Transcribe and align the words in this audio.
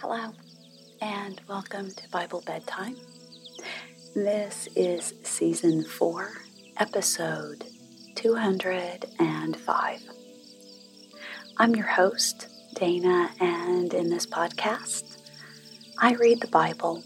Hello, 0.00 0.32
and 1.02 1.40
welcome 1.48 1.90
to 1.90 2.08
Bible 2.10 2.40
Bedtime. 2.46 2.94
This 4.14 4.68
is 4.76 5.12
season 5.24 5.82
four, 5.82 6.30
episode 6.76 7.64
205. 8.14 10.02
I'm 11.56 11.74
your 11.74 11.86
host, 11.86 12.46
Dana, 12.74 13.30
and 13.40 13.92
in 13.92 14.08
this 14.08 14.24
podcast, 14.24 15.18
I 15.98 16.14
read 16.14 16.42
the 16.42 16.46
Bible 16.46 17.02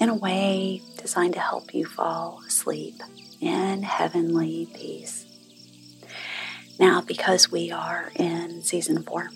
in 0.00 0.08
a 0.08 0.16
way 0.16 0.82
designed 1.00 1.34
to 1.34 1.40
help 1.40 1.72
you 1.72 1.86
fall 1.86 2.42
asleep 2.44 2.96
in 3.40 3.84
heavenly 3.84 4.68
peace. 4.74 5.26
Now, 6.80 7.02
because 7.02 7.52
we 7.52 7.70
are 7.70 8.10
in 8.16 8.62
season 8.62 9.04
four, 9.04 9.30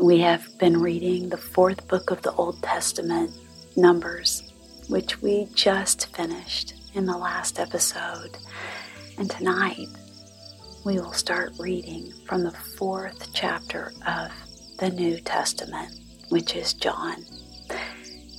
we 0.00 0.18
have 0.18 0.46
been 0.58 0.78
reading 0.80 1.28
the 1.28 1.36
fourth 1.38 1.88
book 1.88 2.10
of 2.10 2.20
the 2.22 2.32
Old 2.32 2.62
Testament, 2.62 3.32
Numbers, 3.76 4.52
which 4.88 5.22
we 5.22 5.48
just 5.54 6.14
finished 6.14 6.74
in 6.94 7.06
the 7.06 7.16
last 7.16 7.58
episode. 7.58 8.36
And 9.18 9.30
tonight, 9.30 9.88
we 10.84 11.00
will 11.00 11.12
start 11.12 11.52
reading 11.58 12.12
from 12.26 12.42
the 12.42 12.50
fourth 12.50 13.32
chapter 13.32 13.92
of 14.06 14.32
the 14.78 14.90
New 14.90 15.18
Testament, 15.20 15.92
which 16.28 16.54
is 16.54 16.74
John. 16.74 17.24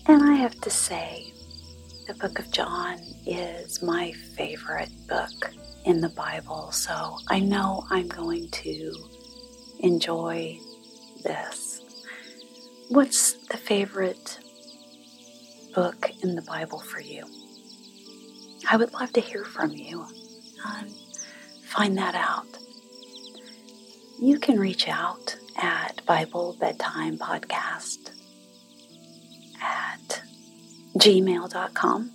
And 0.06 0.22
I 0.24 0.36
have 0.36 0.60
to 0.62 0.70
say, 0.70 1.34
the 2.08 2.14
book 2.14 2.38
of 2.38 2.52
John 2.52 3.00
is 3.26 3.82
my 3.82 4.12
favorite 4.12 4.92
book 5.10 5.52
in 5.86 6.02
the 6.02 6.10
Bible, 6.10 6.72
so 6.72 7.18
I 7.30 7.40
know 7.40 7.84
I'm 7.90 8.08
going 8.08 8.50
to 8.50 8.94
enjoy 9.80 10.60
this. 11.24 11.82
What's 12.90 13.34
the 13.48 13.58
favorite 13.58 14.40
book 15.76 16.12
in 16.24 16.36
the 16.36 16.42
Bible 16.42 16.80
for 16.80 17.00
you? 17.00 17.26
I 18.70 18.78
would 18.78 18.94
love 18.94 19.14
to 19.14 19.22
hear 19.22 19.44
from 19.44 19.72
you. 19.72 20.06
Find 21.64 21.98
that 21.98 22.16
out. 22.16 22.48
You 24.20 24.40
can 24.40 24.60
reach 24.60 24.88
out 24.88 25.38
at 25.58 26.02
Bible 26.06 26.56
Bedtime 26.60 27.18
Podcast 27.18 28.12
at 29.62 30.22
gmail.com 30.98 32.12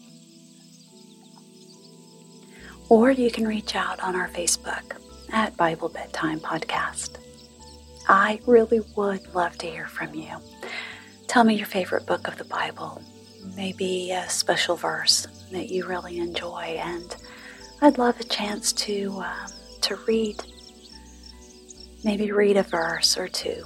or 2.89 3.11
you 3.11 3.30
can 3.30 3.47
reach 3.47 3.75
out 3.75 4.00
on 4.00 4.17
our 4.17 4.28
Facebook 4.28 4.97
at 5.33 5.56
Bible 5.56 5.89
Bedtime 5.89 6.41
Podcast. 6.41 7.21
I 8.08 8.41
really 8.47 8.81
would 8.97 9.34
love 9.34 9.56
to 9.58 9.67
hear 9.67 9.86
from 9.86 10.14
you. 10.14 10.31
Tell 11.28 11.45
me 11.45 11.55
your 11.55 11.67
favorite 11.67 12.06
book 12.06 12.28
of 12.28 12.36
the 12.36 12.45
Bible, 12.45 13.03
maybe 13.56 14.11
a 14.11 14.28
special 14.28 14.77
verse 14.77 15.27
that 15.50 15.70
you 15.70 15.86
really 15.86 16.19
enjoy, 16.19 16.78
and 16.78 17.14
I'd 17.80 17.98
love 17.98 18.19
a 18.20 18.25
chance 18.25 18.73
to 18.75 19.23
um, 19.25 19.50
to 19.83 19.97
read, 20.06 20.36
maybe 22.05 22.33
read 22.33 22.56
a 22.56 22.62
verse 22.62 23.17
or 23.17 23.28
two 23.28 23.64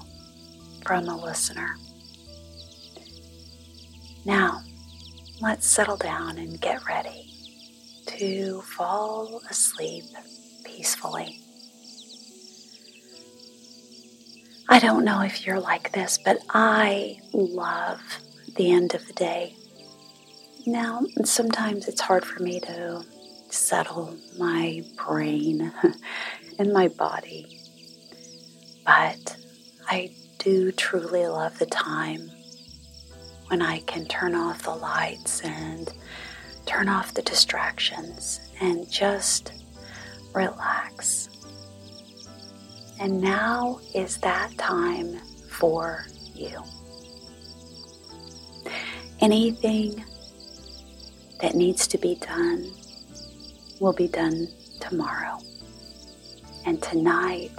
from 0.85 1.09
a 1.09 1.17
listener. 1.17 1.77
Now, 4.25 4.63
let's 5.41 5.67
settle 5.67 5.97
down 5.97 6.39
and 6.39 6.61
get 6.61 6.85
ready 6.87 7.33
to 8.07 8.61
fall 8.63 9.41
asleep 9.51 10.05
peacefully. 10.65 11.41
I 14.69 14.81
don't 14.81 15.05
know 15.05 15.21
if 15.23 15.47
you're 15.47 15.61
like 15.61 15.93
this, 15.93 16.19
but 16.19 16.39
I 16.51 17.21
love 17.33 18.01
the 18.57 18.73
end 18.73 18.95
of 18.95 19.07
the 19.07 19.13
day. 19.13 19.55
Now, 20.67 21.03
sometimes 21.23 21.87
it's 21.87 22.01
hard 22.01 22.25
for 22.25 22.43
me 22.43 22.59
to 22.61 23.05
settle 23.49 24.17
my 24.37 24.83
brain 24.97 25.73
and 26.59 26.73
my 26.73 26.89
body, 26.89 27.61
but 28.85 29.37
I 29.87 30.11
do 30.39 30.73
truly 30.73 31.29
love 31.29 31.61
the 31.61 31.67
time 31.67 32.29
when 33.47 33.63
I 33.63 33.79
can 33.81 34.05
turn 34.07 34.35
off 34.35 34.65
the 34.65 34.75
lights 34.75 35.43
and 35.43 35.93
turn 36.67 36.89
off 36.89 37.15
the 37.15 37.23
distractions 37.23 38.41
and 38.61 38.91
just 38.91 39.53
relax 40.35 41.29
and 42.99 43.21
now 43.21 43.81
is 43.95 44.17
that 44.19 44.57
time 44.59 45.19
for 45.51 46.07
you. 46.35 46.63
Anything 49.21 50.05
that 51.41 51.55
needs 51.55 51.87
to 51.89 51.99
be 51.99 52.17
done 52.17 52.71
will 53.81 53.93
be 53.93 54.09
done 54.09 54.49
tomorrow. 54.81 55.39
And 56.65 56.83
tonight, 56.83 57.53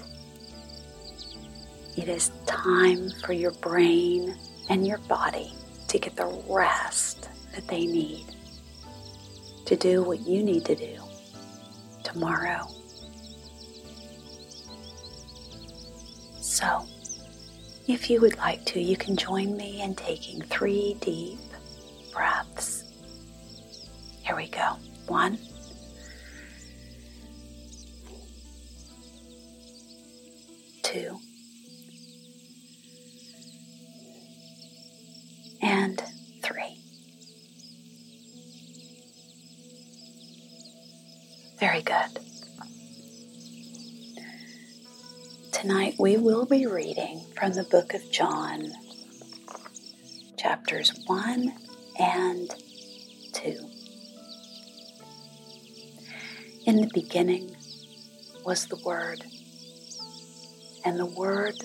it 1.95 2.09
is 2.09 2.31
time 2.45 3.09
for 3.25 3.33
your 3.33 3.51
brain 3.51 4.35
and 4.69 4.85
your 4.85 4.99
body 4.99 5.53
to 5.87 5.99
get 5.99 6.15
the 6.15 6.43
rest 6.49 7.29
that 7.55 7.67
they 7.67 7.85
need 7.85 8.25
to 9.65 9.75
do 9.75 10.03
what 10.03 10.19
you 10.21 10.43
need 10.43 10.65
to 10.65 10.75
do 10.75 10.97
tomorrow. 12.03 12.67
So, 16.57 16.87
if 17.87 18.09
you 18.09 18.19
would 18.21 18.35
like 18.37 18.65
to, 18.65 18.81
you 18.81 18.97
can 18.97 19.15
join 19.15 19.55
me 19.55 19.83
in 19.83 19.93
taking 19.93 20.41
three 20.41 20.97
deep 21.01 21.37
breaths. 22.11 22.83
Here 24.23 24.35
we 24.35 24.47
go. 24.47 24.77
One, 25.05 25.37
two, 30.81 31.19
and 35.61 36.01
three. 36.41 36.79
Very 41.59 41.83
good. 41.83 42.19
Tonight 45.59 45.95
we 45.97 46.17
will 46.17 46.45
be 46.45 46.67
reading 46.67 47.25
from 47.35 47.53
the 47.53 47.63
book 47.63 47.95
of 47.95 48.11
John, 48.11 48.73
chapters 50.37 50.93
1 51.07 51.51
and 51.99 52.53
2. 53.33 53.57
In 56.67 56.75
the 56.75 56.89
beginning 56.93 57.55
was 58.45 58.67
the 58.67 58.75
Word, 58.85 59.23
and 60.85 60.99
the 60.99 61.07
Word 61.07 61.55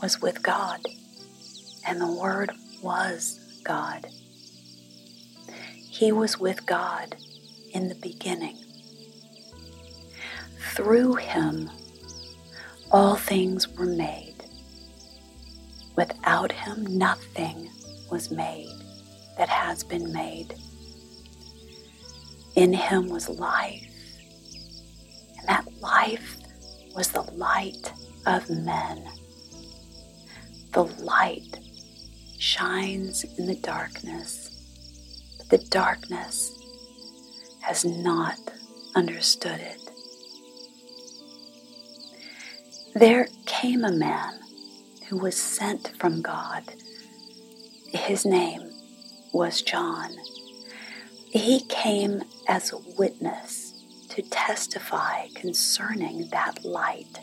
was 0.00 0.22
with 0.22 0.40
God, 0.40 0.78
and 1.84 2.00
the 2.00 2.12
Word 2.12 2.52
was 2.80 3.60
God. 3.64 4.06
He 5.74 6.12
was 6.12 6.38
with 6.38 6.64
God 6.64 7.16
in 7.74 7.88
the 7.88 7.96
beginning. 7.96 8.56
Through 10.76 11.16
him, 11.16 11.68
all 12.92 13.16
things 13.16 13.66
were 13.68 13.86
made. 13.86 14.34
Without 15.96 16.52
him, 16.52 16.98
nothing 16.98 17.70
was 18.10 18.30
made 18.30 18.68
that 19.38 19.48
has 19.48 19.82
been 19.82 20.12
made. 20.12 20.54
In 22.54 22.74
him 22.74 23.08
was 23.08 23.30
life, 23.30 23.86
and 25.38 25.48
that 25.48 25.64
life 25.80 26.36
was 26.94 27.08
the 27.08 27.22
light 27.22 27.92
of 28.26 28.48
men. 28.50 29.08
The 30.72 30.84
light 30.84 31.58
shines 32.38 33.24
in 33.38 33.46
the 33.46 33.54
darkness, 33.54 34.50
but 35.38 35.48
the 35.48 35.66
darkness 35.68 36.58
has 37.60 37.86
not 37.86 38.38
understood 38.94 39.60
it. 39.60 39.91
There 42.94 43.28
came 43.46 43.84
a 43.84 43.90
man 43.92 44.38
who 45.08 45.16
was 45.16 45.34
sent 45.34 45.92
from 45.98 46.20
God. 46.20 46.62
His 47.88 48.26
name 48.26 48.70
was 49.32 49.62
John. 49.62 50.10
He 51.30 51.60
came 51.70 52.22
as 52.48 52.70
a 52.70 52.78
witness 52.98 53.72
to 54.10 54.20
testify 54.20 55.28
concerning 55.34 56.28
that 56.32 56.62
light, 56.66 57.18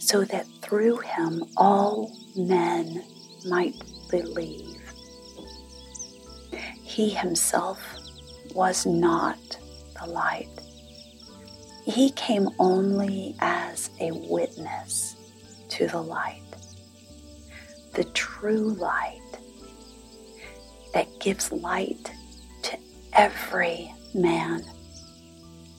so 0.00 0.24
that 0.24 0.46
through 0.62 0.98
him 0.98 1.44
all 1.56 2.10
men 2.34 3.04
might 3.46 3.80
believe. 4.10 4.82
He 6.82 7.10
himself 7.10 7.80
was 8.52 8.84
not 8.84 9.38
the 10.00 10.08
light 10.08 10.55
he 11.86 12.10
came 12.10 12.48
only 12.58 13.34
as 13.38 13.90
a 14.00 14.10
witness 14.12 15.16
to 15.70 15.86
the 15.86 16.00
light. 16.00 16.42
the 17.94 18.04
true 18.04 18.74
light 18.74 19.20
that 20.92 21.06
gives 21.18 21.50
light 21.50 22.10
to 22.62 22.76
every 23.14 23.90
man 24.14 24.62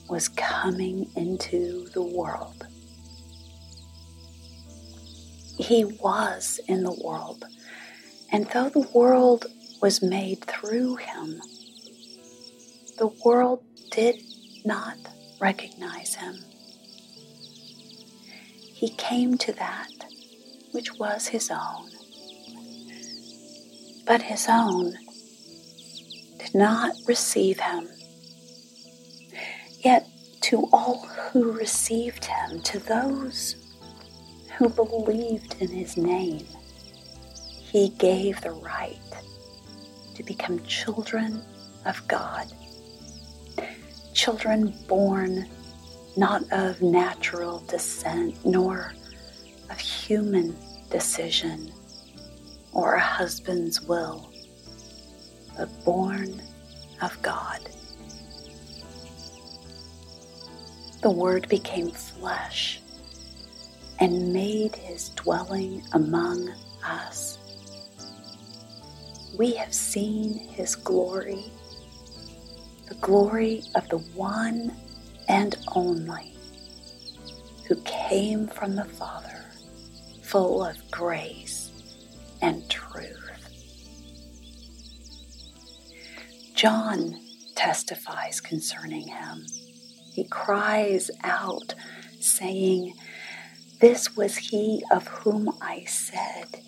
was 0.08 0.28
coming 0.30 1.08
into 1.14 1.86
the 1.94 2.02
world. 2.02 2.66
He 5.58 5.84
was 5.84 6.58
in 6.66 6.82
the 6.82 6.98
world, 7.04 7.44
and 8.32 8.46
though 8.46 8.68
the 8.68 8.88
world 8.92 9.46
was 9.80 10.02
made 10.02 10.44
through 10.44 10.96
him, 10.96 11.40
the 12.98 13.08
world 13.24 13.62
did 13.92 14.16
not 14.64 14.96
recognize 15.40 16.14
him. 16.14 16.36
He 18.72 18.90
came 18.90 19.36
to 19.38 19.52
that 19.54 19.88
which 20.72 20.94
was 20.98 21.28
his 21.28 21.50
own, 21.50 21.90
but 24.06 24.22
his 24.22 24.46
own 24.48 24.94
did 26.38 26.54
not 26.54 26.94
receive 27.06 27.58
him. 27.58 27.88
Yet 29.84 30.06
to 30.42 30.68
all 30.72 31.06
who 31.06 31.52
received 31.52 32.24
him, 32.24 32.60
to 32.62 32.78
those 32.78 33.56
who 34.56 34.68
believed 34.68 35.60
in 35.60 35.68
his 35.68 35.96
name, 35.96 36.46
he 37.60 37.90
gave 37.90 38.40
the 38.40 38.52
right 38.52 38.98
to 40.14 40.22
become 40.22 40.62
children 40.64 41.42
of 41.84 42.06
God. 42.08 42.46
Children 44.18 44.74
born 44.88 45.48
not 46.16 46.42
of 46.50 46.82
natural 46.82 47.60
descent, 47.68 48.44
nor 48.44 48.92
of 49.70 49.78
human 49.78 50.56
decision 50.90 51.70
or 52.72 52.94
a 52.94 53.00
husband's 53.00 53.80
will, 53.80 54.28
but 55.56 55.68
born 55.84 56.42
of 57.00 57.16
God. 57.22 57.60
The 61.00 61.12
Word 61.12 61.48
became 61.48 61.92
flesh 61.92 62.80
and 64.00 64.32
made 64.32 64.74
his 64.74 65.10
dwelling 65.10 65.84
among 65.92 66.52
us. 66.84 67.38
We 69.38 69.52
have 69.54 69.72
seen 69.72 70.48
his 70.48 70.74
glory, 70.74 71.52
the 72.88 72.94
glory 72.96 73.62
of 73.74 73.88
the 73.88 73.98
one 74.14 74.74
and 75.28 75.56
only 75.74 76.36
who 77.66 77.76
came 77.82 78.46
from 78.46 78.74
the 78.74 78.84
Father, 78.84 79.44
full 80.22 80.64
of 80.64 80.76
grace 80.90 81.70
and 82.40 82.68
truth. 82.70 83.14
John 86.54 87.20
testifies 87.54 88.40
concerning 88.40 89.08
him. 89.08 89.44
He 90.14 90.24
cries 90.24 91.10
out, 91.22 91.74
saying, 92.20 92.94
this 93.80 94.16
was 94.16 94.36
he 94.36 94.82
of 94.90 95.06
whom 95.06 95.50
I 95.62 95.84
said, 95.84 96.62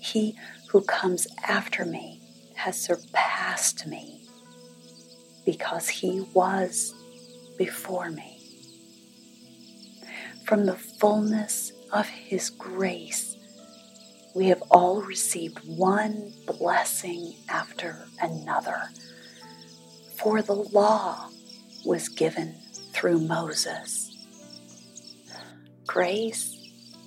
He 0.00 0.34
who 0.68 0.80
comes 0.82 1.26
after 1.46 1.84
me 1.84 2.22
has 2.54 2.80
surpassed 2.80 3.86
me, 3.86 4.25
because 5.46 5.88
he 5.88 6.20
was 6.34 6.94
before 7.56 8.10
me. 8.10 8.42
From 10.44 10.66
the 10.66 10.76
fullness 10.76 11.72
of 11.92 12.06
his 12.06 12.50
grace, 12.50 13.38
we 14.34 14.48
have 14.48 14.62
all 14.70 15.00
received 15.02 15.58
one 15.66 16.34
blessing 16.46 17.34
after 17.48 18.06
another. 18.20 18.90
For 20.18 20.42
the 20.42 20.54
law 20.54 21.30
was 21.86 22.10
given 22.10 22.54
through 22.92 23.20
Moses 23.20 24.06
grace 25.86 26.54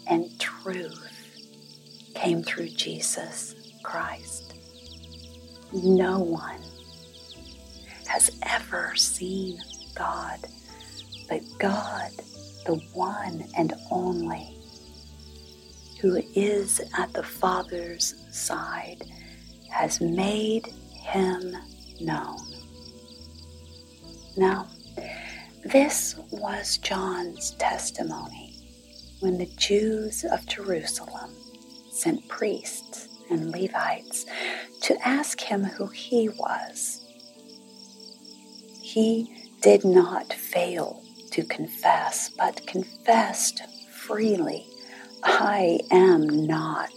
and 0.07 0.27
truth 0.39 1.11
came 2.15 2.41
through 2.41 2.69
Jesus 2.69 3.53
Christ. 3.83 4.55
No 5.71 6.19
one 6.19 6.61
has 8.09 8.31
ever 8.41 8.95
seen 8.95 9.61
God, 9.93 10.39
but 11.29 11.41
God, 11.59 12.09
the 12.65 12.81
one 12.93 13.45
and 13.55 13.73
only, 13.91 14.57
who 16.01 16.19
is 16.33 16.81
at 16.97 17.13
the 17.13 17.21
Father's 17.21 18.15
side, 18.31 19.03
has 19.69 20.01
made 20.01 20.65
him 21.03 21.55
known. 22.01 22.39
Now, 24.35 24.67
this 25.63 26.15
was 26.31 26.79
John's 26.79 27.51
testimony 27.51 28.55
when 29.19 29.37
the 29.37 29.51
Jews 29.57 30.25
of 30.25 30.47
Jerusalem 30.47 31.29
sent 31.91 32.27
priests 32.27 33.07
and 33.29 33.51
Levites 33.51 34.25
to 34.81 35.07
ask 35.07 35.39
him 35.39 35.63
who 35.63 35.85
he 35.87 36.29
was. 36.29 37.05
He 38.93 39.51
did 39.61 39.85
not 39.85 40.33
fail 40.33 41.03
to 41.29 41.43
confess, 41.43 42.31
but 42.35 42.65
confessed 42.65 43.61
freely, 43.91 44.65
I 45.23 45.81
am 45.91 46.47
not 46.47 46.89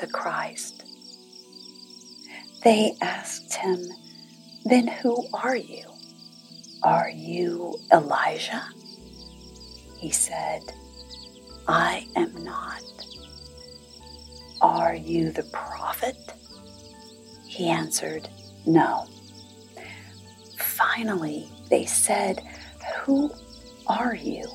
the 0.00 0.06
Christ. 0.06 0.84
They 2.64 2.94
asked 3.02 3.52
him, 3.52 3.78
Then 4.64 4.88
who 4.88 5.28
are 5.34 5.56
you? 5.56 5.84
Are 6.82 7.10
you 7.10 7.78
Elijah? 7.92 8.64
He 9.98 10.10
said, 10.10 10.62
I 11.68 12.06
am 12.16 12.32
not. 12.44 12.80
Are 14.62 14.94
you 14.94 15.32
the 15.32 15.46
prophet? 15.52 16.16
He 17.46 17.68
answered, 17.68 18.26
No. 18.64 19.06
Finally, 20.76 21.48
they 21.70 21.86
said, 21.86 22.42
Who 23.00 23.32
are 23.86 24.14
you? 24.14 24.46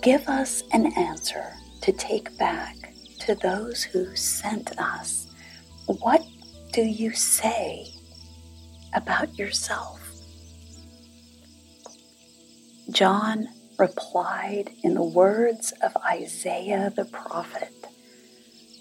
Give 0.00 0.26
us 0.28 0.62
an 0.72 0.92
answer 0.96 1.52
to 1.82 1.92
take 1.92 2.36
back 2.38 2.76
to 3.20 3.34
those 3.34 3.82
who 3.82 4.16
sent 4.16 4.78
us. 4.78 5.34
What 5.86 6.22
do 6.72 6.82
you 6.82 7.12
say 7.12 7.88
about 8.94 9.38
yourself? 9.38 10.00
John 12.90 13.48
replied 13.78 14.70
in 14.82 14.94
the 14.94 15.02
words 15.02 15.72
of 15.82 15.96
Isaiah 16.06 16.92
the 16.96 17.04
prophet 17.04 17.72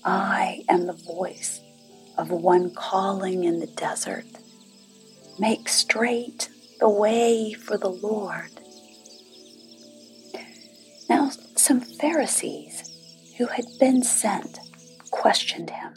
I 0.06 0.64
am 0.70 0.86
the 0.86 0.94
voice 0.94 1.60
of 2.18 2.30
one 2.30 2.72
calling 2.74 3.44
in 3.44 3.60
the 3.60 3.68
desert. 3.68 4.26
Make 5.40 5.70
straight 5.70 6.50
the 6.80 6.90
way 6.90 7.54
for 7.54 7.78
the 7.78 7.90
Lord. 7.90 8.50
Now, 11.10 11.32
some 11.56 11.82
Pharisees 11.82 12.92
who 13.38 13.46
had 13.46 13.66
been 13.80 14.04
sent 14.04 14.60
questioned 15.12 15.70
him. 15.70 15.94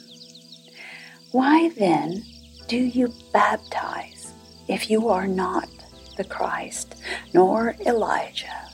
Why 1.32 1.70
then 1.70 2.22
do 2.68 2.76
you 2.76 3.12
baptize 3.32 4.32
if 4.68 4.90
you 4.90 5.08
are 5.08 5.26
not 5.26 5.68
the 6.16 6.24
Christ, 6.24 6.96
nor 7.32 7.74
Elijah? 7.86 8.68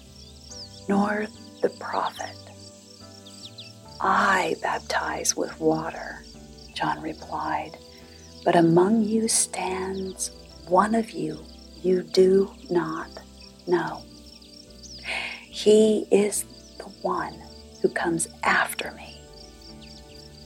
nor 0.88 1.26
the 1.62 1.70
prophet. 1.70 2.36
I 4.00 4.56
baptize 4.62 5.36
with 5.36 5.58
water, 5.60 6.24
John 6.74 7.00
replied, 7.00 7.78
but 8.44 8.56
among 8.56 9.02
you 9.02 9.28
stands 9.28 10.30
one 10.68 10.94
of 10.94 11.10
you 11.10 11.44
you 11.82 12.02
do 12.02 12.50
not 12.70 13.10
know. 13.66 14.02
He 15.42 16.06
is 16.10 16.44
the 16.78 16.88
one 17.02 17.34
who 17.82 17.88
comes 17.90 18.28
after 18.42 18.92
me, 18.92 19.20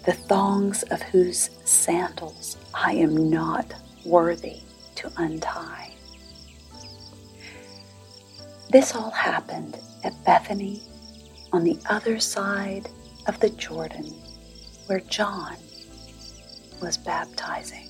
the 0.05 0.13
thongs 0.13 0.83
of 0.85 1.01
whose 1.03 1.51
sandals 1.65 2.57
I 2.75 2.93
am 2.95 3.31
not 3.31 3.73
worthy 4.05 4.61
to 4.97 5.13
untie. 5.17 5.93
This 8.71 8.95
all 8.95 9.11
happened 9.11 9.79
at 10.05 10.25
Bethany 10.25 10.83
on 11.53 11.65
the 11.65 11.79
other 11.89 12.19
side 12.19 12.89
of 13.27 13.39
the 13.41 13.51
Jordan 13.51 14.07
where 14.87 15.01
John 15.01 15.57
was 16.83 16.97
baptizing. 16.97 17.88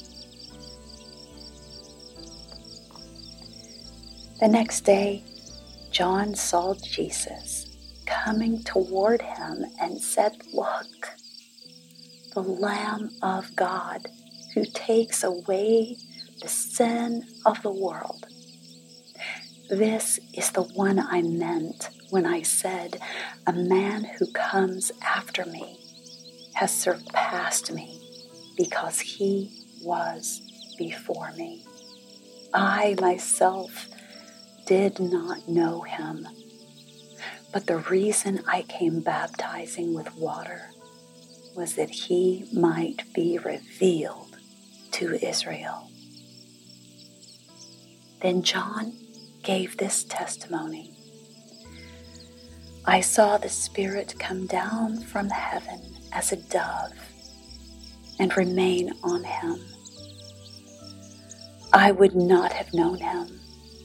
The 4.41 4.47
next 4.47 4.83
day, 4.83 5.25
John 5.91 6.37
saw 6.37 6.75
Jesus 6.75 7.77
coming 8.07 8.63
toward 8.63 9.21
him 9.21 9.65
and 9.81 10.01
said, 10.01 10.31
Look, 10.53 11.09
the 12.35 12.43
Lamb 12.43 13.11
of 13.21 13.57
God 13.57 14.07
who 14.55 14.65
takes 14.65 15.25
away 15.25 15.97
the 16.41 16.47
sin 16.47 17.25
of 17.47 17.61
the 17.63 17.73
world. 17.73 18.27
This 19.71 20.21
is 20.33 20.53
the 20.53 20.63
one 20.63 21.01
I 21.01 21.23
meant 21.23 21.91
when 22.11 22.25
I 22.25 22.43
said, 22.43 23.01
A 23.49 23.53
man 23.53 24.05
who 24.05 24.31
comes 24.31 24.93
after 25.03 25.47
me 25.47 25.81
has 26.55 26.73
surpassed 26.73 27.73
me 27.73 28.01
because 28.57 29.01
he 29.01 29.51
was 29.83 30.41
before 30.79 31.33
me. 31.33 31.65
I 32.55 32.95
myself 33.01 33.89
did 34.69 35.01
not 35.01 35.49
know 35.49 35.81
him, 35.81 36.29
but 37.55 37.67
the 37.67 37.79
reason 37.79 38.45
I 38.47 38.67
came 38.69 39.01
baptizing 39.01 39.95
with 39.95 40.15
water 40.15 40.61
was 41.57 41.75
that 41.77 41.89
he 41.89 42.45
might 42.53 43.03
be 43.15 43.39
revealed 43.39 44.37
to 44.91 45.15
Israel. 45.27 45.89
Then 48.21 48.43
John 48.43 48.93
gave 49.43 49.79
this 49.79 50.05
testimony 50.05 50.93
I 52.85 53.01
saw 53.01 53.39
the 53.39 53.49
Spirit 53.49 54.17
come 54.19 54.47
down 54.47 54.99
from 55.01 55.31
heaven 55.31 55.81
as 56.13 56.33
a 56.33 56.37
dove 56.37 56.93
and 58.21 58.37
remain 58.37 58.93
on 59.03 59.25
him. 59.25 59.65
I 61.73 61.91
would 61.91 62.15
not 62.15 62.53
have 62.53 62.75
known 62.75 62.99
him 62.99 63.41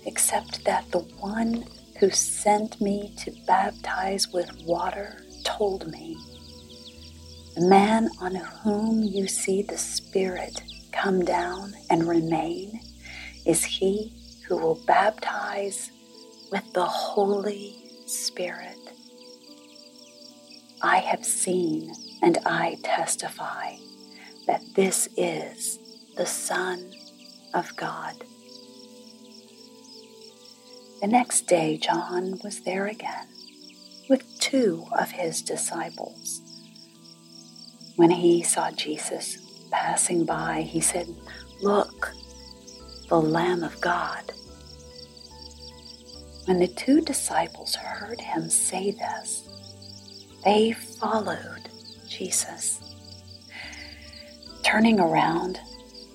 except 0.05 0.63
that 0.65 0.89
the 0.91 0.99
one 1.19 1.65
who 1.99 2.09
sent 2.09 2.81
me 2.81 3.13
to 3.17 3.31
baptize 3.47 4.27
with 4.29 4.49
water 4.63 5.23
told 5.43 5.87
me, 5.91 6.17
The 7.55 7.67
man 7.67 8.09
on 8.21 8.35
whom 8.35 9.03
you 9.03 9.27
see 9.27 9.61
the 9.61 9.77
Spirit 9.77 10.61
come 10.91 11.23
down 11.23 11.73
and 11.89 12.07
remain 12.07 12.79
is 13.45 13.63
he 13.63 14.13
who 14.47 14.57
will 14.57 14.81
baptize 14.85 15.91
with 16.51 16.71
the 16.73 16.85
Holy 16.85 17.75
Spirit. 18.05 18.77
I 20.81 20.97
have 20.97 21.23
seen 21.23 21.93
and 22.21 22.37
I 22.45 22.77
testify 22.83 23.75
that 24.47 24.61
this 24.75 25.07
is 25.17 25.79
the 26.17 26.25
Son 26.25 26.91
of 27.53 27.73
God. 27.75 28.15
The 31.03 31.09
next 31.09 31.47
day, 31.47 31.75
John 31.75 32.39
was 32.45 32.61
there 32.61 32.87
again 32.87 33.27
with 34.09 34.23
two 34.39 34.85
of 34.97 35.11
his 35.11 35.41
disciples. 35.41 36.39
When 37.97 38.09
he 38.09 38.41
saw 38.41 38.71
Jesus 38.71 39.67
passing 39.69 40.23
by, 40.23 40.61
he 40.61 40.79
said, 40.79 41.13
Look, 41.61 42.13
the 43.09 43.19
Lamb 43.19 43.65
of 43.65 43.81
God. 43.81 44.31
When 46.45 46.59
the 46.59 46.69
two 46.69 47.01
disciples 47.01 47.75
heard 47.75 48.21
him 48.21 48.49
say 48.49 48.91
this, 48.91 49.49
they 50.45 50.71
followed 50.71 51.67
Jesus. 52.07 52.79
Turning 54.63 55.01
around, 55.01 55.59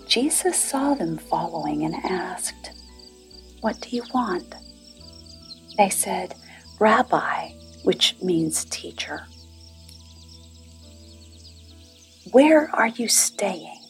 Jesus 0.06 0.58
saw 0.58 0.94
them 0.94 1.18
following 1.18 1.84
and 1.84 1.94
asked, 1.94 2.70
What 3.60 3.78
do 3.82 3.94
you 3.94 4.04
want? 4.14 4.54
They 5.78 5.88
said, 5.88 6.34
Rabbi, 6.80 7.52
which 7.84 8.16
means 8.20 8.64
teacher. 8.66 9.26
Where 12.32 12.68
are 12.74 12.88
you 12.88 13.08
staying? 13.08 13.80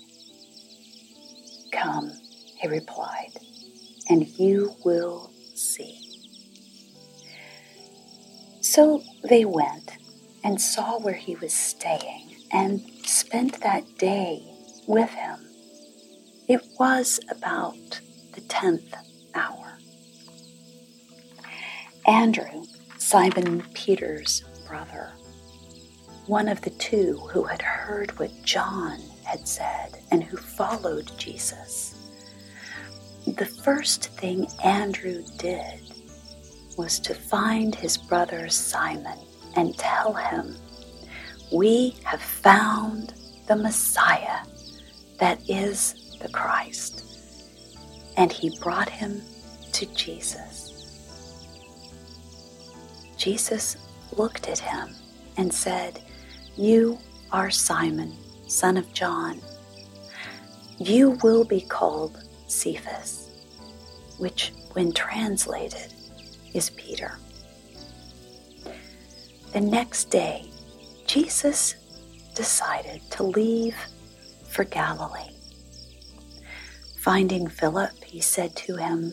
Come, 1.72 2.12
he 2.60 2.68
replied, 2.68 3.32
and 4.08 4.28
you 4.38 4.74
will 4.84 5.32
see. 5.54 5.98
So 8.60 9.02
they 9.28 9.44
went 9.44 9.96
and 10.44 10.60
saw 10.60 11.00
where 11.00 11.14
he 11.14 11.34
was 11.36 11.52
staying 11.52 12.36
and 12.52 12.80
spent 13.04 13.60
that 13.62 13.96
day 13.98 14.42
with 14.86 15.10
him. 15.10 15.38
It 16.48 16.62
was 16.78 17.18
about 17.30 18.00
the 18.34 18.40
tenth 18.42 18.94
hour. 19.34 19.67
Andrew, 22.08 22.64
Simon 22.96 23.62
Peter's 23.74 24.42
brother, 24.66 25.12
one 26.24 26.48
of 26.48 26.58
the 26.62 26.70
two 26.70 27.18
who 27.30 27.42
had 27.42 27.60
heard 27.60 28.18
what 28.18 28.30
John 28.44 28.98
had 29.24 29.46
said 29.46 29.98
and 30.10 30.24
who 30.24 30.38
followed 30.38 31.10
Jesus. 31.18 31.94
The 33.26 33.44
first 33.44 34.08
thing 34.12 34.46
Andrew 34.64 35.22
did 35.36 35.82
was 36.78 36.98
to 37.00 37.14
find 37.14 37.74
his 37.74 37.98
brother 37.98 38.48
Simon 38.48 39.18
and 39.54 39.76
tell 39.76 40.14
him, 40.14 40.56
We 41.52 41.98
have 42.04 42.22
found 42.22 43.12
the 43.48 43.56
Messiah 43.56 44.46
that 45.18 45.42
is 45.46 46.16
the 46.22 46.30
Christ. 46.30 47.04
And 48.16 48.32
he 48.32 48.58
brought 48.60 48.88
him 48.88 49.20
to 49.72 49.84
Jesus. 49.94 50.77
Jesus 53.28 53.76
looked 54.16 54.48
at 54.48 54.58
him 54.58 54.88
and 55.36 55.52
said, 55.52 56.00
You 56.56 56.98
are 57.30 57.50
Simon, 57.50 58.16
son 58.46 58.78
of 58.78 58.90
John. 58.94 59.42
You 60.78 61.10
will 61.22 61.44
be 61.44 61.60
called 61.60 62.24
Cephas, 62.46 63.28
which, 64.16 64.54
when 64.72 64.92
translated, 64.92 65.92
is 66.54 66.70
Peter. 66.70 67.18
The 69.52 69.60
next 69.60 70.06
day, 70.06 70.50
Jesus 71.06 71.74
decided 72.34 73.02
to 73.10 73.24
leave 73.24 73.76
for 74.48 74.64
Galilee. 74.64 75.36
Finding 77.02 77.46
Philip, 77.46 78.02
he 78.04 78.22
said 78.22 78.56
to 78.56 78.76
him, 78.76 79.12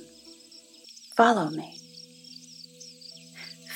Follow 1.17 1.50
me. 1.50 1.81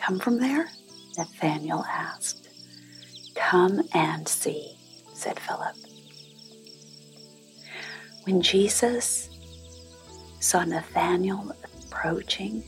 come 0.00 0.18
from 0.18 0.38
there? 0.38 0.68
Nathanael 1.16 1.84
asked. 1.88 2.48
Come 3.34 3.82
and 3.94 4.26
see, 4.26 4.76
said 5.14 5.38
Philip. 5.38 5.76
When 8.24 8.40
Jesus 8.40 9.28
saw 10.40 10.64
Nathanael 10.64 11.54
approaching, 11.84 12.64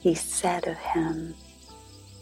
he 0.00 0.14
said 0.14 0.66
of 0.66 0.76
him, 0.78 1.34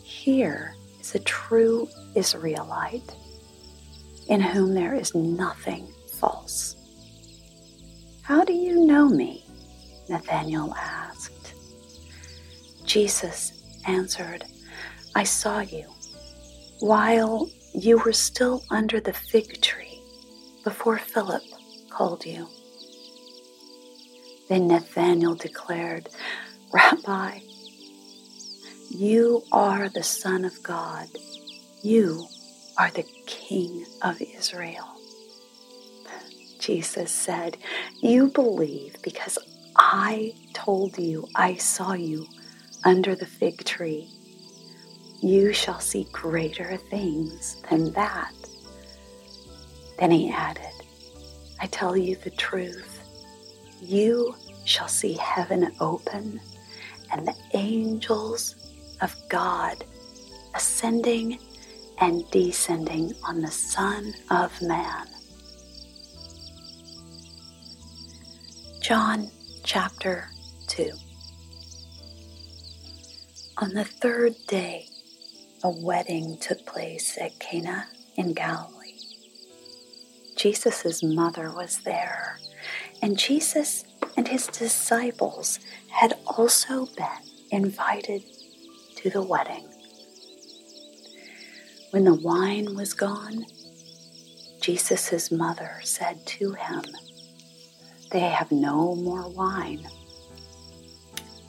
Here 0.03 0.75
is 1.01 1.15
a 1.15 1.21
true 1.21 1.89
Israelite 2.15 3.15
in 4.29 4.41
whom 4.41 4.75
there 4.75 4.95
is 4.95 5.15
nothing 5.15 5.93
false. 6.19 6.77
How 8.23 8.45
do 8.45 8.53
you 8.53 8.87
know 8.87 9.09
me? 9.09 9.45
Nathanael 10.09 10.75
asked. 10.77 11.55
Jesus 12.85 13.60
answered, 13.87 14.45
I 15.15 15.25
saw 15.25 15.61
you 15.61 15.87
while 16.81 17.49
you 17.75 17.99
were 17.99 18.13
still 18.13 18.65
under 18.71 19.01
the 19.01 19.13
fig 19.13 19.61
tree 19.61 20.03
before 20.65 20.99
Philip 20.99 21.43
called 21.91 22.25
you. 22.25 22.49
Then 24.49 24.69
Nathanael 24.69 25.35
declared, 25.37 26.09
Rabbi, 26.73 27.41
you 28.91 29.43
are 29.53 29.89
the 29.89 30.03
Son 30.03 30.45
of 30.45 30.63
God. 30.63 31.09
You 31.83 32.27
are 32.77 32.91
the 32.91 33.07
King 33.27 33.87
of 34.03 34.21
Israel. 34.21 34.89
Jesus 36.59 37.13
said, 37.13 37.57
You 38.03 38.29
believe 38.29 38.97
because 39.03 39.39
I 39.77 40.35
told 40.53 40.99
you 40.99 41.27
I 41.35 41.55
saw 41.57 41.93
you 41.93 42.27
under 42.85 43.15
the 43.15 43.27
fig 43.27 43.65
tree. 43.65 44.09
You 45.23 45.53
shall 45.53 45.81
see 45.81 46.07
greater 46.13 46.77
things 46.77 47.63
than 47.69 47.93
that. 47.93 48.33
Then 49.99 50.11
he 50.11 50.31
added, 50.31 50.73
I 51.61 51.67
tell 51.67 51.97
you 51.97 52.17
the 52.17 52.31
truth. 52.31 53.03
You 53.81 54.35
shall 54.65 54.89
see 54.89 55.15
heaven 55.15 55.73
open 55.81 56.41
and 57.13 57.27
the 57.27 57.37
angels 57.55 58.55
of 59.01 59.15
God 59.29 59.85
ascending 60.55 61.39
and 61.99 62.29
descending 62.31 63.13
on 63.25 63.43
the 63.43 63.51
Son 63.51 64.15
of 64.31 64.61
Man. 64.63 65.07
John 68.81 69.31
chapter 69.65 70.29
2. 70.69 70.91
On 73.61 73.75
the 73.75 73.85
third 73.85 74.37
day, 74.47 74.87
a 75.63 75.69
wedding 75.69 76.39
took 76.39 76.65
place 76.65 77.19
at 77.21 77.39
Cana 77.41 77.89
in 78.17 78.33
Galilee. 78.33 78.97
Jesus' 80.35 81.03
mother 81.03 81.53
was 81.55 81.81
there, 81.81 82.39
and 83.03 83.19
Jesus 83.19 83.85
and 84.17 84.27
his 84.27 84.47
disciples 84.47 85.59
had 85.91 86.15
also 86.27 86.87
been 86.97 87.07
invited 87.51 88.23
to 88.97 89.11
the 89.11 89.23
wedding. 89.23 89.69
When 91.91 92.05
the 92.05 92.15
wine 92.15 92.75
was 92.75 92.95
gone, 92.95 93.45
Jesus' 94.63 95.31
mother 95.31 95.81
said 95.83 96.25
to 96.39 96.53
him, 96.53 96.83
They 98.11 98.21
have 98.21 98.51
no 98.51 98.95
more 98.95 99.29
wine. 99.29 99.87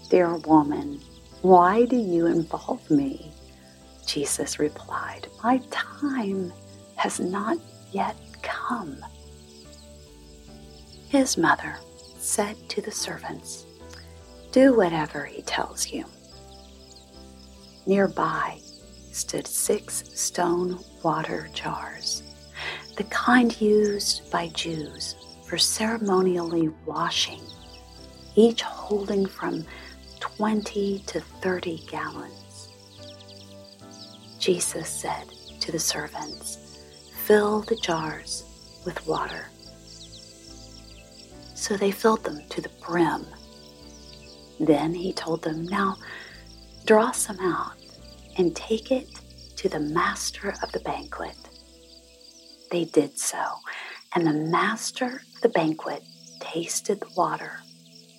Dear 0.09 0.35
woman, 0.35 0.99
why 1.41 1.85
do 1.85 1.95
you 1.95 2.27
involve 2.27 2.89
me? 2.91 3.31
Jesus 4.05 4.59
replied, 4.59 5.27
My 5.43 5.59
time 5.71 6.53
has 6.95 7.19
not 7.19 7.57
yet 7.91 8.15
come. 8.41 9.03
His 11.09 11.37
mother 11.37 11.77
said 12.19 12.57
to 12.69 12.81
the 12.81 12.91
servants, 12.91 13.65
Do 14.51 14.75
whatever 14.75 15.25
he 15.25 15.41
tells 15.41 15.91
you. 15.91 16.05
Nearby 17.87 18.59
stood 19.11 19.47
six 19.47 20.03
stone 20.13 20.79
water 21.03 21.49
jars, 21.53 22.21
the 22.97 23.03
kind 23.05 23.59
used 23.59 24.29
by 24.31 24.49
Jews 24.49 25.15
for 25.47 25.57
ceremonially 25.57 26.69
washing, 26.85 27.41
each 28.35 28.61
holding 28.61 29.25
from 29.25 29.65
20 30.21 30.99
to 31.07 31.19
30 31.19 31.85
gallons. 31.89 32.69
Jesus 34.39 34.87
said 34.87 35.25
to 35.59 35.71
the 35.71 35.79
servants, 35.79 36.79
Fill 37.25 37.61
the 37.61 37.75
jars 37.75 38.43
with 38.85 39.05
water. 39.05 39.49
So 41.55 41.75
they 41.75 41.91
filled 41.91 42.23
them 42.23 42.39
to 42.49 42.61
the 42.61 42.71
brim. 42.85 43.25
Then 44.59 44.93
he 44.93 45.11
told 45.11 45.41
them, 45.43 45.65
Now 45.65 45.97
draw 46.85 47.11
some 47.11 47.39
out 47.39 47.75
and 48.37 48.55
take 48.55 48.91
it 48.91 49.09
to 49.57 49.69
the 49.69 49.79
master 49.79 50.53
of 50.63 50.71
the 50.71 50.79
banquet. 50.79 51.35
They 52.71 52.85
did 52.85 53.17
so, 53.19 53.43
and 54.15 54.25
the 54.25 54.33
master 54.33 55.21
of 55.35 55.41
the 55.41 55.49
banquet 55.49 56.03
tasted 56.39 56.99
the 56.99 57.09
water 57.15 57.59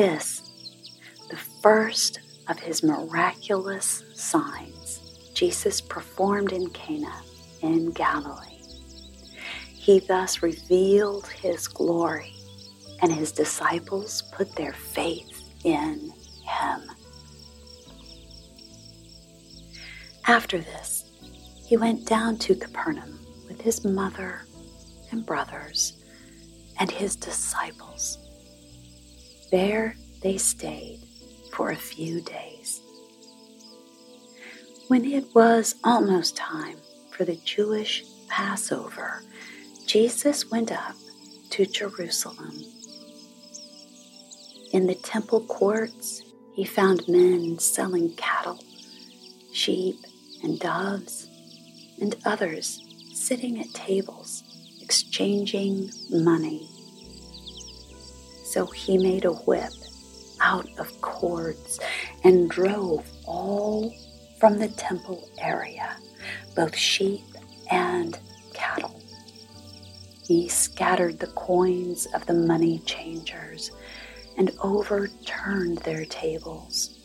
This, 0.00 0.40
the 1.28 1.36
first 1.36 2.20
of 2.48 2.58
his 2.58 2.82
miraculous 2.82 4.02
signs, 4.14 4.98
Jesus 5.34 5.82
performed 5.82 6.52
in 6.52 6.70
Cana 6.70 7.20
in 7.60 7.90
Galilee. 7.90 8.62
He 9.68 10.00
thus 10.00 10.42
revealed 10.42 11.26
his 11.26 11.68
glory, 11.68 12.32
and 13.02 13.12
his 13.12 13.30
disciples 13.30 14.22
put 14.32 14.56
their 14.56 14.72
faith 14.72 15.42
in 15.64 16.10
him. 16.46 16.80
After 20.26 20.60
this, 20.60 21.10
he 21.66 21.76
went 21.76 22.06
down 22.06 22.38
to 22.38 22.54
Capernaum 22.54 23.20
with 23.46 23.60
his 23.60 23.84
mother 23.84 24.46
and 25.10 25.26
brothers 25.26 26.02
and 26.78 26.90
his 26.90 27.16
disciples. 27.16 28.16
There 29.50 29.96
they 30.22 30.38
stayed 30.38 31.00
for 31.52 31.70
a 31.70 31.76
few 31.76 32.20
days. 32.20 32.80
When 34.86 35.04
it 35.04 35.34
was 35.34 35.74
almost 35.82 36.36
time 36.36 36.76
for 37.10 37.24
the 37.24 37.34
Jewish 37.44 38.04
Passover, 38.28 39.24
Jesus 39.86 40.50
went 40.52 40.70
up 40.70 40.94
to 41.50 41.66
Jerusalem. 41.66 42.62
In 44.72 44.86
the 44.86 44.94
temple 44.94 45.40
courts, 45.46 46.22
he 46.54 46.64
found 46.64 47.08
men 47.08 47.58
selling 47.58 48.14
cattle, 48.14 48.62
sheep, 49.52 49.96
and 50.44 50.60
doves, 50.60 51.28
and 52.00 52.14
others 52.24 52.80
sitting 53.12 53.60
at 53.60 53.74
tables 53.74 54.44
exchanging 54.80 55.90
money. 56.10 56.69
So 58.50 58.66
he 58.66 58.98
made 58.98 59.26
a 59.26 59.32
whip 59.32 59.70
out 60.40 60.68
of 60.76 61.00
cords 61.00 61.78
and 62.24 62.50
drove 62.50 63.08
all 63.24 63.94
from 64.40 64.58
the 64.58 64.66
temple 64.66 65.30
area, 65.38 65.96
both 66.56 66.74
sheep 66.76 67.22
and 67.70 68.18
cattle. 68.52 69.00
He 70.26 70.48
scattered 70.48 71.20
the 71.20 71.28
coins 71.28 72.08
of 72.12 72.26
the 72.26 72.34
money 72.34 72.80
changers 72.80 73.70
and 74.36 74.50
overturned 74.60 75.78
their 75.78 76.04
tables. 76.04 76.98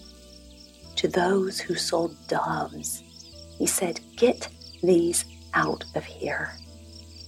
To 0.96 1.08
those 1.08 1.60
who 1.60 1.76
sold 1.76 2.16
doves, 2.28 3.04
he 3.60 3.68
said, 3.68 4.00
Get 4.16 4.48
these 4.82 5.26
out 5.54 5.84
of 5.94 6.06
here. 6.06 6.58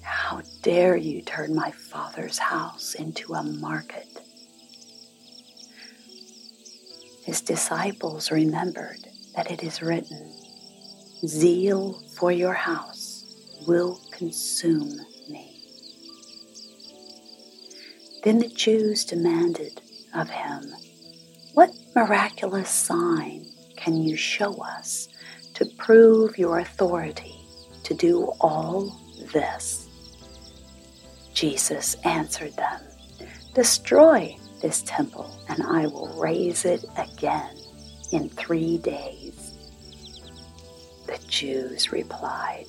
How 0.02 0.42
dare 0.62 0.96
you 0.96 1.22
turn 1.22 1.56
my 1.56 1.72
father's 1.72 2.38
house 2.38 2.94
into 2.94 3.34
a 3.34 3.44
market? 3.44 4.08
His 7.26 7.42
disciples 7.42 8.32
remembered 8.32 9.06
that 9.36 9.52
it 9.52 9.64
is 9.64 9.82
written, 9.82 10.34
Zeal 11.26 12.00
for 12.16 12.32
your 12.32 12.54
house 12.54 13.26
will 13.68 14.00
consume 14.12 14.98
me. 15.30 15.62
Then 18.24 18.40
the 18.40 18.48
Jews 18.48 19.04
demanded 19.06 19.82
of 20.14 20.30
him, 20.30 20.74
What 21.54 21.72
miraculous 21.96 22.70
sign 22.70 23.46
can 23.76 23.98
you 23.98 24.16
show 24.16 24.54
us 24.62 25.10
to 25.54 25.66
prove 25.78 26.38
your 26.38 26.60
authority 26.60 27.36
to 27.84 27.94
do 27.94 28.32
all 28.40 29.00
this? 29.34 29.87
Jesus 31.38 31.94
answered 32.04 32.56
them, 32.56 32.82
Destroy 33.54 34.36
this 34.60 34.82
temple, 34.88 35.40
and 35.48 35.62
I 35.62 35.86
will 35.86 36.20
raise 36.20 36.66
it 36.66 36.84
again 36.98 37.56
in 38.12 38.28
three 38.28 38.80
days. 38.80 39.54
The 41.06 41.20
Jews 41.28 41.92
replied, 41.92 42.66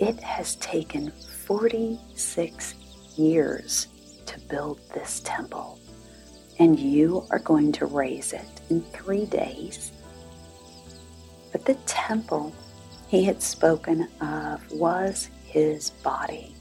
It 0.00 0.20
has 0.20 0.56
taken 0.56 1.12
46 1.12 2.74
years 3.16 3.86
to 4.26 4.40
build 4.40 4.80
this 4.92 5.20
temple, 5.20 5.78
and 6.58 6.76
you 6.76 7.24
are 7.30 7.38
going 7.38 7.70
to 7.70 7.86
raise 7.86 8.32
it 8.32 8.60
in 8.68 8.82
three 8.82 9.26
days? 9.26 9.92
But 11.52 11.64
the 11.64 11.74
temple 11.86 12.52
he 13.06 13.22
had 13.22 13.40
spoken 13.40 14.08
of 14.20 14.72
was 14.72 15.30
his 15.44 15.90
body. 15.90 16.56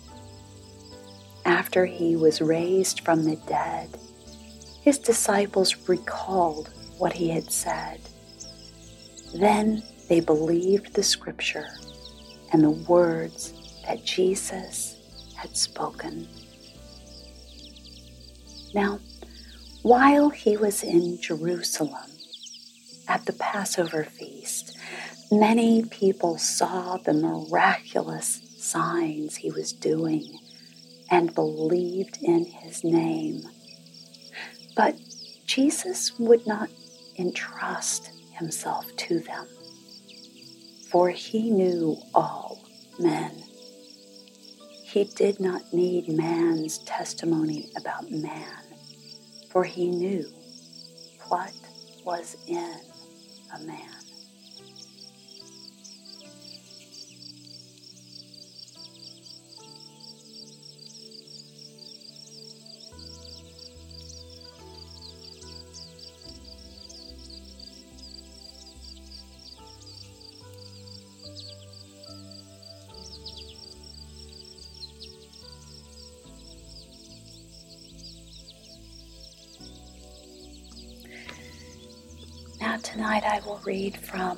After 1.46 1.86
he 1.86 2.16
was 2.16 2.42
raised 2.42 3.02
from 3.02 3.24
the 3.24 3.36
dead, 3.48 3.90
his 4.82 4.98
disciples 4.98 5.88
recalled 5.88 6.72
what 6.98 7.14
he 7.14 7.30
had 7.30 7.52
said. 7.52 8.02
Then 9.36 9.84
they 10.10 10.22
believed 10.22 10.94
the 10.94 11.04
scripture 11.04 11.68
and 12.52 12.64
the 12.64 12.72
words 12.72 13.54
that 13.86 14.04
Jesus 14.04 14.98
had 15.36 15.56
spoken. 15.56 16.28
Now, 18.74 19.00
while 19.84 20.32
he 20.32 20.58
was 20.58 20.82
in 20.82 21.22
Jerusalem 21.22 22.10
at 23.08 23.26
the 23.28 23.34
Passover 23.34 24.04
feast, 24.04 24.80
many 25.32 25.86
people 25.86 26.40
saw 26.40 26.98
the 26.98 27.14
miraculous 27.14 28.42
signs 28.58 29.36
he 29.36 29.52
was 29.52 29.72
doing 29.74 30.40
and 31.10 31.34
believed 31.34 32.18
in 32.22 32.46
his 32.46 32.84
name. 32.84 33.42
But 34.76 34.96
Jesus 35.46 36.18
would 36.20 36.46
not 36.46 36.70
entrust 37.18 38.12
himself 38.32 38.86
to 38.98 39.20
them, 39.20 39.48
for 40.90 41.10
he 41.10 41.50
knew 41.50 41.98
all 42.14 42.60
men. 43.00 43.32
He 44.84 45.04
did 45.04 45.40
not 45.40 45.74
need 45.74 46.10
man's 46.10 46.80
testimony 46.80 47.70
about 47.78 48.12
man, 48.12 48.64
for 49.50 49.64
he 49.64 49.90
knew 49.90 50.26
what 51.28 51.54
was 52.06 52.38
in 52.48 52.76
a 53.54 53.60
man. 53.60 53.95
Tonight 83.06 83.24
I 83.24 83.40
will 83.46 83.62
read 83.64 83.98
from 83.98 84.38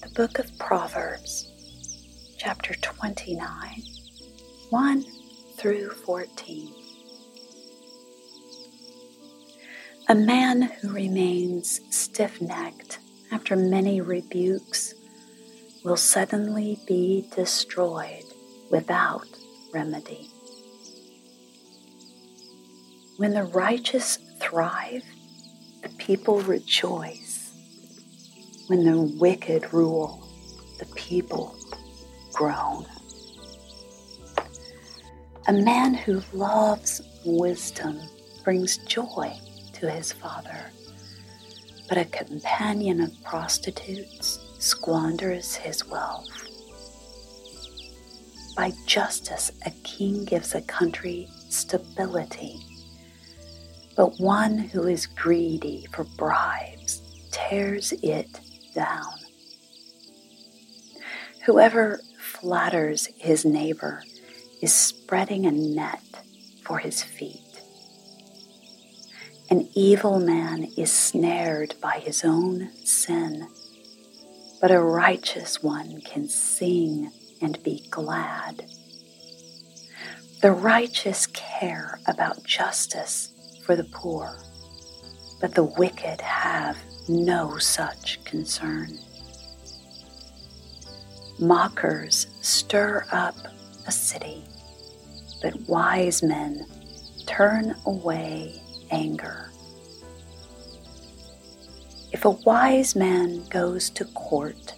the 0.00 0.08
book 0.14 0.38
of 0.38 0.56
Proverbs, 0.56 1.50
chapter 2.38 2.74
29, 2.74 3.48
1 4.70 5.04
through 5.56 5.90
14. 5.90 6.72
A 10.08 10.14
man 10.14 10.62
who 10.62 10.90
remains 10.90 11.80
stiff 11.90 12.40
necked 12.40 13.00
after 13.32 13.56
many 13.56 14.00
rebukes 14.00 14.94
will 15.84 15.96
suddenly 15.96 16.78
be 16.86 17.26
destroyed 17.34 18.26
without 18.70 19.26
remedy. 19.74 20.30
When 23.16 23.34
the 23.34 23.42
righteous 23.42 24.20
thrive, 24.40 25.02
the 25.82 25.88
people 25.98 26.40
rejoice. 26.42 27.25
When 28.66 28.84
the 28.84 29.00
wicked 29.00 29.72
rule, 29.72 30.26
the 30.78 30.86
people 30.94 31.56
groan. 32.32 32.86
A 35.48 35.52
man 35.52 35.94
who 35.94 36.22
loves 36.32 37.00
wisdom 37.24 38.00
brings 38.42 38.78
joy 38.78 39.32
to 39.74 39.90
his 39.90 40.12
father, 40.12 40.70
but 41.88 41.98
a 41.98 42.04
companion 42.06 43.00
of 43.00 43.22
prostitutes 43.22 44.40
squanders 44.58 45.54
his 45.54 45.86
wealth. 45.88 46.28
By 48.56 48.72
justice, 48.86 49.52
a 49.64 49.70
king 49.84 50.24
gives 50.24 50.54
a 50.54 50.62
country 50.62 51.28
stability 51.48 52.60
but 53.96 54.20
one 54.20 54.58
who 54.58 54.86
is 54.86 55.06
greedy 55.06 55.86
for 55.90 56.04
bribes 56.04 57.00
tears 57.32 57.92
it 58.02 58.40
down. 58.76 59.14
Whoever 61.46 62.00
flatters 62.20 63.08
his 63.16 63.44
neighbor 63.44 64.04
is 64.60 64.74
spreading 64.74 65.46
a 65.46 65.50
net 65.50 66.02
for 66.62 66.78
his 66.78 67.02
feet. 67.02 67.40
An 69.48 69.68
evil 69.74 70.18
man 70.18 70.68
is 70.76 70.92
snared 70.92 71.74
by 71.80 71.98
his 72.00 72.24
own 72.24 72.70
sin, 72.84 73.48
but 74.60 74.70
a 74.70 74.80
righteous 74.80 75.62
one 75.62 76.00
can 76.02 76.28
sing 76.28 77.10
and 77.40 77.62
be 77.62 77.86
glad. 77.90 78.66
The 80.42 80.52
righteous 80.52 81.26
care 81.28 82.00
about 82.06 82.44
justice 82.44 83.32
for 83.64 83.76
the 83.76 83.84
poor, 83.84 84.36
but 85.40 85.54
the 85.54 85.64
wicked 85.64 86.20
have 86.20 86.76
no 87.08 87.58
such 87.58 88.22
concern. 88.24 88.98
Mockers 91.38 92.26
stir 92.40 93.06
up 93.12 93.36
a 93.86 93.92
city, 93.92 94.44
but 95.42 95.54
wise 95.68 96.22
men 96.22 96.66
turn 97.26 97.74
away 97.84 98.60
anger. 98.90 99.50
If 102.12 102.24
a 102.24 102.30
wise 102.30 102.96
man 102.96 103.44
goes 103.50 103.90
to 103.90 104.06
court 104.06 104.74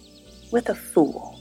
with 0.51 0.69
a 0.69 0.75
fool, 0.75 1.39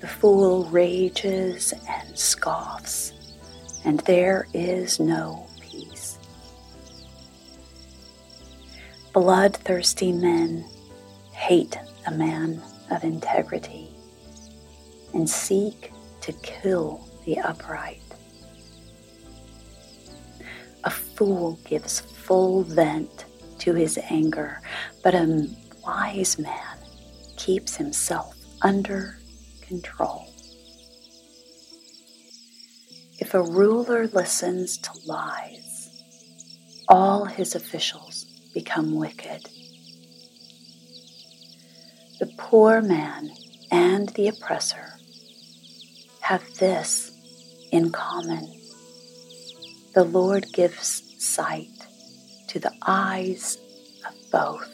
the 0.00 0.06
fool 0.06 0.64
rages 0.66 1.74
and 1.88 2.16
scoffs, 2.16 3.12
and 3.84 3.98
there 4.00 4.46
is 4.54 5.00
no 5.00 5.46
Bloodthirsty 9.12 10.12
men 10.12 10.64
hate 11.32 11.76
a 12.06 12.12
man 12.12 12.62
of 12.92 13.02
integrity 13.02 13.88
and 15.12 15.28
seek 15.28 15.92
to 16.20 16.32
kill 16.32 17.08
the 17.24 17.40
upright. 17.40 18.00
A 20.84 20.90
fool 20.90 21.58
gives 21.64 21.98
full 21.98 22.62
vent 22.62 23.24
to 23.58 23.74
his 23.74 23.98
anger, 24.10 24.62
but 25.02 25.16
a 25.16 25.48
wise 25.84 26.38
man 26.38 26.78
keeps 27.36 27.76
himself 27.76 28.36
under 28.62 29.18
control. 29.60 30.28
If 33.18 33.34
a 33.34 33.42
ruler 33.42 34.06
listens 34.06 34.78
to 34.78 34.90
lies, 35.04 36.04
all 36.88 37.24
his 37.24 37.56
officials 37.56 38.29
become 38.52 38.94
wicked. 38.94 39.48
The 42.18 42.32
poor 42.36 42.82
man 42.82 43.30
and 43.70 44.08
the 44.10 44.28
oppressor 44.28 44.94
have 46.20 46.42
this 46.54 47.12
in 47.72 47.90
common. 47.90 48.46
The 49.94 50.04
Lord 50.04 50.46
gives 50.52 51.02
sight 51.24 51.70
to 52.48 52.58
the 52.58 52.72
eyes 52.86 53.58
of 54.06 54.14
both. 54.30 54.68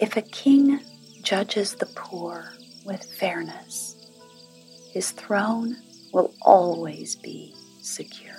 If 0.00 0.16
a 0.16 0.22
king 0.22 0.80
judges 1.22 1.74
the 1.74 1.86
poor 1.94 2.52
with 2.84 3.04
fairness, 3.04 3.96
his 4.92 5.12
throne 5.12 5.76
will 6.12 6.34
always 6.42 7.16
be 7.16 7.54
secure. 7.80 8.33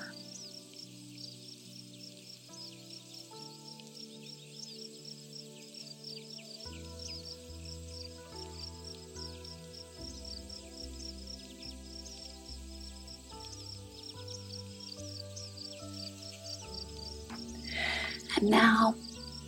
And 18.45 18.51
now 18.51 18.93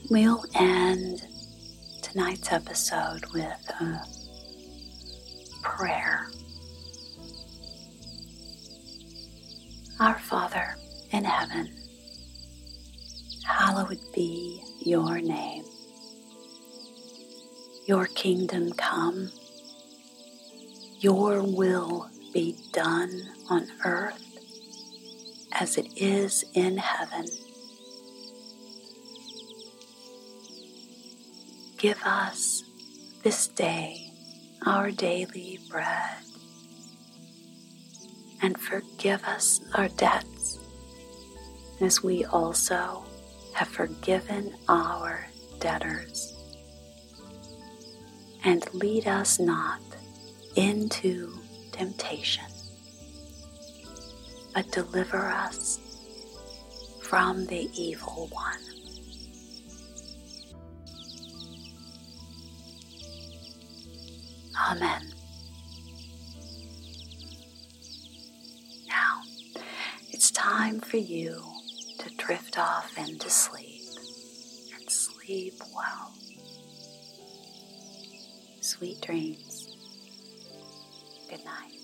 we'll 0.09 0.43
end 0.55 1.21
tonight's 2.01 2.51
episode 2.51 3.27
with 3.31 3.69
a 3.79 4.01
prayer. 5.61 6.27
Our 9.99 10.17
Father 10.17 10.77
in 11.11 11.25
heaven, 11.25 11.69
hallowed 13.45 13.99
be 14.15 14.63
your 14.79 15.21
name. 15.21 15.63
Your 17.85 18.07
kingdom 18.07 18.71
come, 18.77 19.29
your 21.01 21.43
will 21.43 22.09
be 22.33 22.57
done 22.73 23.11
on 23.51 23.67
earth 23.85 24.23
as 25.51 25.77
it 25.77 25.87
is 25.95 26.43
in 26.55 26.77
heaven. 26.77 27.27
Give 31.77 32.01
us 32.03 32.63
this 33.21 33.47
day 33.49 34.11
our 34.65 34.89
daily 34.89 35.59
bread 35.69 36.17
and 38.41 38.59
forgive 38.59 39.23
us 39.23 39.61
our 39.75 39.87
debts 39.89 40.57
as 41.79 42.01
we 42.01 42.25
also 42.25 43.05
have 43.53 43.67
forgiven 43.67 44.55
our 44.67 45.27
debtors. 45.59 46.33
And 48.43 48.65
lead 48.73 49.07
us 49.07 49.39
not 49.39 49.81
into 50.55 51.31
temptation, 51.71 52.45
but 54.55 54.71
deliver 54.71 55.27
us 55.27 55.79
from 57.03 57.45
the 57.45 57.69
evil 57.79 58.29
one. 58.31 58.76
Amen. 64.59 65.13
Now, 68.87 69.21
it's 70.09 70.31
time 70.31 70.79
for 70.79 70.97
you 70.97 71.41
to 71.99 72.09
drift 72.15 72.57
off 72.57 72.97
into 72.97 73.29
sleep 73.29 73.81
and 74.75 74.89
sleep 74.89 75.53
well. 75.75 76.13
Sweet 78.61 78.99
dreams. 79.01 79.75
Good 81.29 81.45
night. 81.45 81.76